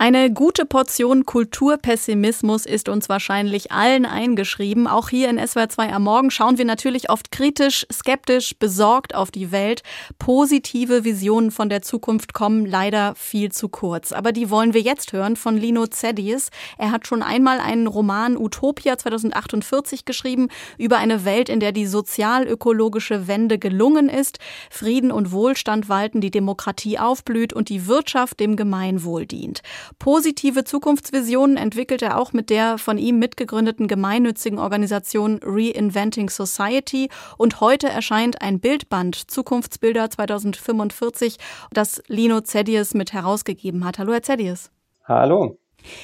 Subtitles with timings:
[0.00, 4.86] Eine gute Portion Kulturpessimismus ist uns wahrscheinlich allen eingeschrieben.
[4.86, 9.32] Auch hier in SWR 2 am Morgen schauen wir natürlich oft kritisch, skeptisch, besorgt auf
[9.32, 9.82] die Welt.
[10.20, 14.12] Positive Visionen von der Zukunft kommen leider viel zu kurz.
[14.12, 16.50] Aber die wollen wir jetzt hören von Lino Zeddies.
[16.78, 20.46] Er hat schon einmal einen Roman Utopia 2048 geschrieben
[20.78, 24.38] über eine Welt, in der die sozial-ökologische Wende gelungen ist,
[24.70, 29.62] Frieden und Wohlstand walten, die Demokratie aufblüht und die Wirtschaft dem Gemeinwohl dient.
[29.98, 37.60] Positive Zukunftsvisionen entwickelt er auch mit der von ihm mitgegründeten gemeinnützigen Organisation Reinventing Society und
[37.60, 41.36] heute erscheint ein Bildband Zukunftsbilder 2045,
[41.70, 43.98] das Lino Zedius mit herausgegeben hat.
[43.98, 44.70] Hallo, Herr Zedius.
[45.04, 45.58] Hallo.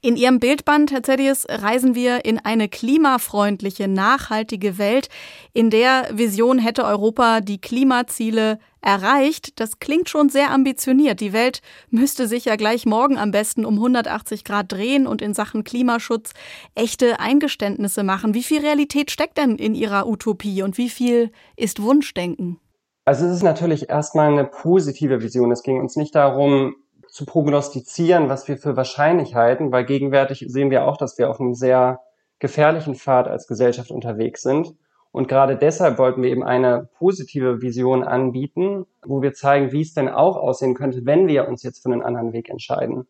[0.00, 5.08] In Ihrem Bildband, Herr Zedius, reisen wir in eine klimafreundliche, nachhaltige Welt.
[5.52, 9.58] In der Vision hätte Europa die Klimaziele erreicht.
[9.58, 11.20] Das klingt schon sehr ambitioniert.
[11.20, 11.60] Die Welt
[11.90, 16.32] müsste sich ja gleich morgen am besten um 180 Grad drehen und in Sachen Klimaschutz
[16.74, 18.34] echte Eingeständnisse machen.
[18.34, 22.60] Wie viel Realität steckt denn in Ihrer Utopie und wie viel ist Wunschdenken?
[23.04, 25.52] Also es ist natürlich erstmal eine positive Vision.
[25.52, 26.74] Es ging uns nicht darum,
[27.16, 31.40] zu prognostizieren, was wir für wahrscheinlich halten, weil gegenwärtig sehen wir auch, dass wir auf
[31.40, 32.00] einem sehr
[32.40, 34.74] gefährlichen Pfad als Gesellschaft unterwegs sind.
[35.12, 39.94] Und gerade deshalb wollten wir eben eine positive Vision anbieten, wo wir zeigen, wie es
[39.94, 43.06] denn auch aussehen könnte, wenn wir uns jetzt für einen anderen Weg entscheiden.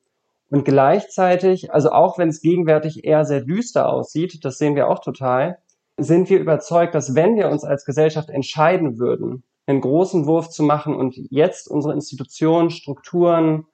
[0.51, 5.01] Und gleichzeitig, also auch wenn es gegenwärtig eher sehr düster aussieht, das sehen wir auch
[5.01, 5.59] total,
[5.97, 10.63] sind wir überzeugt, dass wenn wir uns als Gesellschaft entscheiden würden, einen großen Wurf zu
[10.63, 13.67] machen und jetzt unsere Institutionen, Strukturen,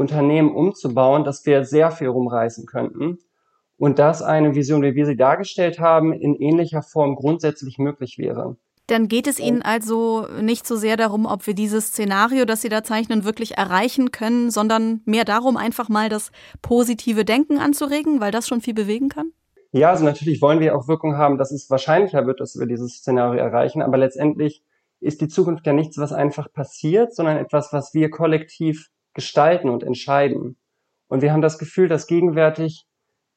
[0.00, 3.18] Unternehmen umzubauen, dass wir sehr viel rumreißen könnten
[3.76, 8.56] und dass eine Vision, wie wir sie dargestellt haben, in ähnlicher Form grundsätzlich möglich wäre.
[8.86, 12.68] Dann geht es Ihnen also nicht so sehr darum, ob wir dieses Szenario, das Sie
[12.68, 18.32] da zeichnen, wirklich erreichen können, sondern mehr darum, einfach mal das positive Denken anzuregen, weil
[18.32, 19.30] das schon viel bewegen kann?
[19.70, 22.96] Ja, also natürlich wollen wir auch Wirkung haben, dass es wahrscheinlicher wird, dass wir dieses
[22.96, 24.64] Szenario erreichen, aber letztendlich
[24.98, 29.82] ist die Zukunft ja nichts, was einfach passiert, sondern etwas, was wir kollektiv gestalten und
[29.82, 30.56] entscheiden.
[31.08, 32.86] Und wir haben das Gefühl, dass gegenwärtig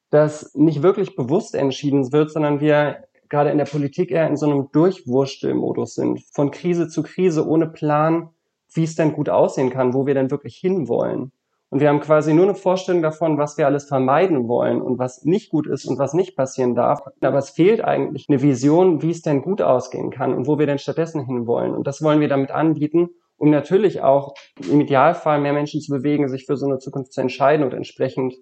[0.09, 4.45] das nicht wirklich bewusst entschieden wird, sondern wir gerade in der Politik eher in so
[4.45, 6.21] einem Durchwurstelmodus sind.
[6.33, 8.29] Von Krise zu Krise ohne Plan,
[8.73, 11.31] wie es denn gut aussehen kann, wo wir denn wirklich hinwollen.
[11.69, 15.25] Und wir haben quasi nur eine Vorstellung davon, was wir alles vermeiden wollen und was
[15.25, 17.01] nicht gut ist und was nicht passieren darf.
[17.21, 20.67] Aber es fehlt eigentlich eine Vision, wie es denn gut ausgehen kann und wo wir
[20.67, 21.73] denn stattdessen hinwollen.
[21.73, 24.33] Und das wollen wir damit anbieten um natürlich auch
[24.69, 28.35] im Idealfall mehr Menschen zu bewegen, sich für so eine Zukunft zu entscheiden und entsprechend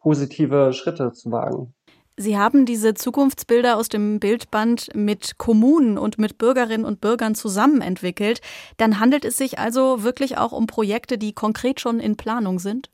[0.00, 1.74] positive Schritte zu wagen.
[2.18, 7.82] Sie haben diese Zukunftsbilder aus dem Bildband mit Kommunen und mit Bürgerinnen und Bürgern zusammen
[7.82, 8.40] entwickelt.
[8.78, 12.88] Dann handelt es sich also wirklich auch um Projekte, die konkret schon in Planung sind?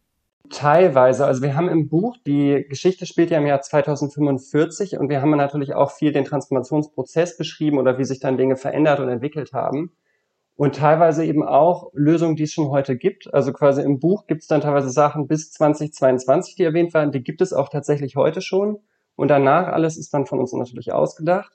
[0.50, 1.24] Teilweise.
[1.24, 5.30] Also wir haben im Buch, die Geschichte spielt ja im Jahr 2045 und wir haben
[5.36, 9.92] natürlich auch viel den Transformationsprozess beschrieben oder wie sich dann Dinge verändert und entwickelt haben
[10.56, 13.32] und teilweise eben auch Lösungen, die es schon heute gibt.
[13.32, 17.22] Also quasi im Buch gibt es dann teilweise Sachen bis 2022, die erwähnt werden, die
[17.22, 18.78] gibt es auch tatsächlich heute schon.
[19.16, 21.52] Und danach alles ist dann von uns natürlich ausgedacht.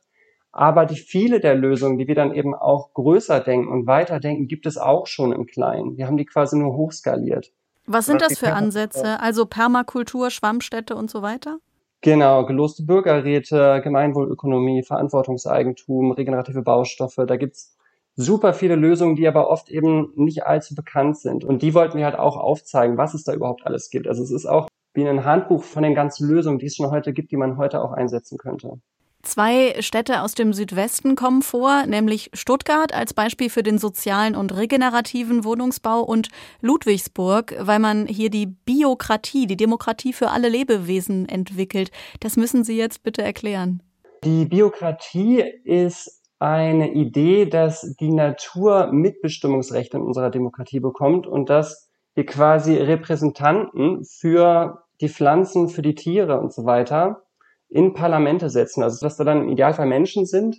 [0.51, 4.47] Aber die viele der Lösungen, die wir dann eben auch größer denken und weiter denken,
[4.47, 5.97] gibt es auch schon im Kleinen.
[5.97, 7.51] Wir haben die quasi nur hochskaliert.
[7.85, 9.19] Was sind das für Ansätze?
[9.19, 11.59] Also Permakultur, Schwammstädte und so weiter?
[12.01, 17.25] Genau, geloste Bürgerräte, Gemeinwohlökonomie, Verantwortungseigentum, regenerative Baustoffe.
[17.27, 17.76] Da gibt's
[18.17, 21.45] super viele Lösungen, die aber oft eben nicht allzu bekannt sind.
[21.45, 24.07] Und die wollten wir halt auch aufzeigen, was es da überhaupt alles gibt.
[24.07, 27.13] Also es ist auch wie ein Handbuch von den ganzen Lösungen, die es schon heute
[27.13, 28.79] gibt, die man heute auch einsetzen könnte.
[29.21, 34.55] Zwei Städte aus dem Südwesten kommen vor, nämlich Stuttgart als Beispiel für den sozialen und
[34.55, 36.29] regenerativen Wohnungsbau und
[36.61, 41.91] Ludwigsburg, weil man hier die Biokratie, die Demokratie für alle Lebewesen entwickelt.
[42.21, 43.83] Das müssen Sie jetzt bitte erklären.
[44.23, 51.89] Die Biokratie ist eine Idee, dass die Natur Mitbestimmungsrechte in unserer Demokratie bekommt und dass
[52.13, 57.23] wir quasi Repräsentanten für die Pflanzen, für die Tiere und so weiter
[57.69, 58.83] in Parlamente setzen.
[58.83, 60.57] Also dass da dann im Idealfall Menschen sind,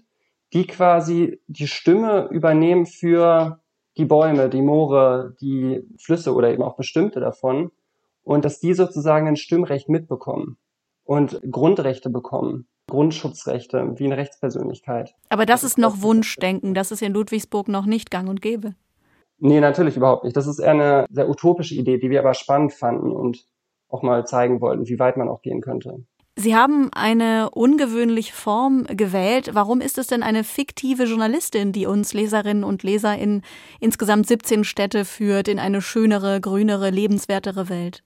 [0.53, 3.61] die quasi die Stimme übernehmen für
[3.97, 7.71] die Bäume, die Moore, die Flüsse oder eben auch bestimmte davon
[8.23, 10.59] und dass die sozusagen ein Stimmrecht mitbekommen
[11.05, 12.69] und Grundrechte bekommen.
[12.89, 15.15] Grundschutzrechte wie eine Rechtspersönlichkeit.
[15.29, 18.75] Aber das ist noch Wunschdenken, das ist in Ludwigsburg noch nicht gang und gäbe.
[19.39, 20.37] Nee, natürlich überhaupt nicht.
[20.37, 23.47] Das ist eher eine sehr utopische Idee, die wir aber spannend fanden und
[23.89, 26.05] auch mal zeigen wollten, wie weit man auch gehen könnte.
[26.41, 29.51] Sie haben eine ungewöhnliche Form gewählt.
[29.55, 33.43] Warum ist es denn eine fiktive Journalistin, die uns Leserinnen und Leser in
[33.81, 38.05] insgesamt 17 Städte führt, in eine schönere, grünere, lebenswertere Welt?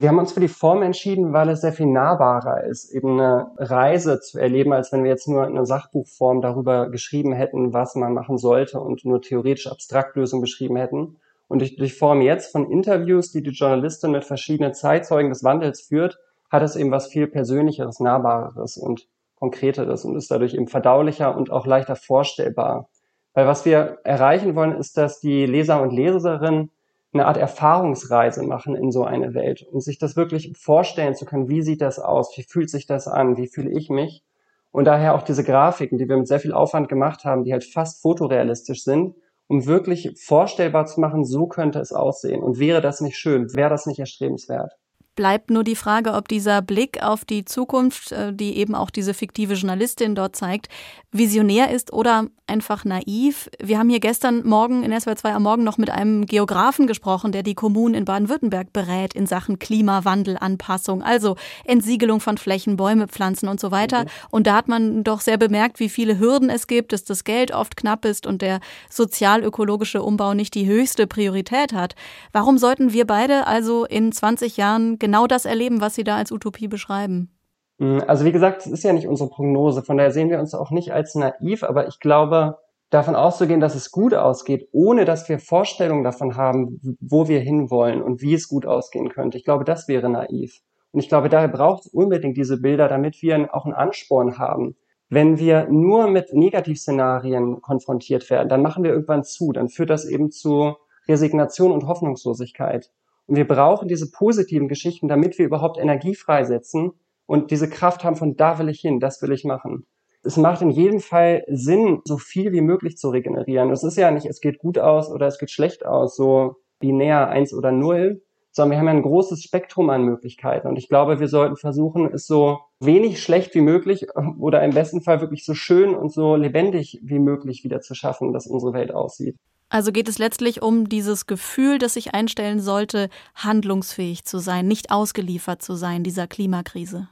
[0.00, 3.50] Wir haben uns für die Form entschieden, weil es sehr viel nahbarer ist, eben eine
[3.56, 7.96] Reise zu erleben, als wenn wir jetzt nur in einer Sachbuchform darüber geschrieben hätten, was
[7.96, 11.16] man machen sollte und nur theoretisch abstrakt Lösungen beschrieben hätten.
[11.48, 15.80] Und durch, durch Form jetzt von Interviews, die die Journalistin mit verschiedenen Zeitzeugen des Wandels
[15.80, 21.36] führt, hat es eben was viel Persönlicheres, Nahbareres und Konkreteres und ist dadurch eben verdaulicher
[21.36, 22.88] und auch leichter vorstellbar.
[23.34, 26.70] Weil was wir erreichen wollen, ist, dass die Leser und Leserinnen
[27.18, 31.48] eine Art Erfahrungsreise machen in so eine Welt und sich das wirklich vorstellen zu können,
[31.48, 34.24] wie sieht das aus, wie fühlt sich das an, wie fühle ich mich.
[34.70, 37.64] Und daher auch diese Grafiken, die wir mit sehr viel Aufwand gemacht haben, die halt
[37.64, 39.14] fast fotorealistisch sind,
[39.48, 42.42] um wirklich vorstellbar zu machen, so könnte es aussehen.
[42.42, 44.77] Und wäre das nicht schön, wäre das nicht erstrebenswert
[45.18, 49.14] bleibt nur die Frage, ob dieser Blick auf die Zukunft, äh, die eben auch diese
[49.14, 50.68] fiktive Journalistin dort zeigt,
[51.10, 53.48] visionär ist oder einfach naiv.
[53.60, 57.32] Wir haben hier gestern Morgen in SWR 2 am Morgen noch mit einem Geografen gesprochen,
[57.32, 63.08] der die Kommunen in Baden-Württemberg berät in Sachen Klimawandel, Anpassung, also Entsiegelung von Flächen, Bäume
[63.08, 64.04] pflanzen und so weiter.
[64.04, 64.08] Mhm.
[64.30, 67.52] Und da hat man doch sehr bemerkt, wie viele Hürden es gibt, dass das Geld
[67.52, 71.94] oft knapp ist und der sozial-ökologische Umbau nicht die höchste Priorität hat.
[72.32, 76.30] Warum sollten wir beide also in 20 Jahren genau das erleben, was Sie da als
[76.30, 77.30] Utopie beschreiben?
[77.78, 80.54] Hm, also wie gesagt, es ist ja nicht unsere Prognose, von daher sehen wir uns
[80.54, 82.58] auch nicht als naiv, aber ich glaube,
[82.90, 88.02] davon auszugehen, dass es gut ausgeht, ohne dass wir Vorstellungen davon haben, wo wir hinwollen
[88.02, 89.38] und wie es gut ausgehen könnte.
[89.38, 90.60] Ich glaube, das wäre naiv.
[90.92, 94.76] Und ich glaube, daher braucht es unbedingt diese Bilder, damit wir auch einen Ansporn haben.
[95.08, 99.52] Wenn wir nur mit Negativszenarien konfrontiert werden, dann machen wir irgendwann zu.
[99.52, 100.74] Dann führt das eben zu
[101.08, 102.90] Resignation und Hoffnungslosigkeit.
[103.28, 106.92] Und wir brauchen diese positiven Geschichten, damit wir überhaupt Energie freisetzen
[107.26, 109.86] und diese Kraft haben von da will ich hin, das will ich machen.
[110.24, 113.70] Es macht in jedem Fall Sinn, so viel wie möglich zu regenerieren.
[113.70, 117.28] Es ist ja nicht, es geht gut aus oder es geht schlecht aus, so binär
[117.28, 120.66] eins oder null, sondern wir haben ja ein großes Spektrum an Möglichkeiten.
[120.66, 124.06] Und ich glaube, wir sollten versuchen, es so wenig schlecht wie möglich
[124.38, 128.32] oder im besten Fall wirklich so schön und so lebendig wie möglich wieder zu schaffen,
[128.32, 129.36] dass unsere Welt aussieht.
[129.70, 134.90] Also geht es letztlich um dieses Gefühl, das sich einstellen sollte, handlungsfähig zu sein, nicht
[134.90, 137.08] ausgeliefert zu sein dieser Klimakrise.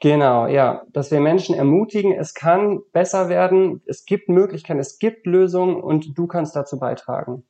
[0.00, 5.26] Genau, ja, dass wir Menschen ermutigen, es kann besser werden, es gibt Möglichkeiten, es gibt
[5.26, 7.44] Lösungen und du kannst dazu beitragen.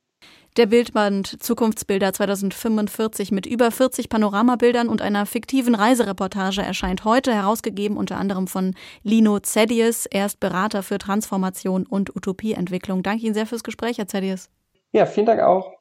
[0.57, 7.95] Der Bildband Zukunftsbilder 2045 mit über 40 Panoramabildern und einer fiktiven Reisereportage erscheint heute, herausgegeben
[7.95, 10.07] unter anderem von Lino Zedius.
[10.07, 13.01] Er ist Berater für Transformation und Utopieentwicklung.
[13.01, 14.49] Danke Ihnen sehr fürs Gespräch, Herr Zedius.
[14.91, 15.71] Ja, vielen Dank auch.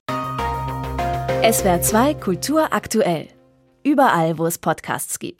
[1.42, 3.26] SWR 2 Kultur aktuell.
[3.82, 5.38] Überall, wo es Podcasts gibt.